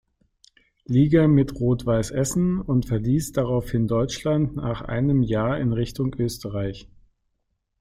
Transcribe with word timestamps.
Liga 0.85 1.27
mit 1.27 1.53
Rot-Weiss 1.59 2.09
Essen 2.09 2.59
und 2.59 2.87
verliess 2.87 3.33
daraufhin 3.33 3.87
Deutschland 3.87 4.55
nach 4.55 4.81
einem 4.81 5.21
Jahr 5.21 5.59
in 5.59 5.73
Richtung 5.73 6.15
Österreich. 6.15 6.89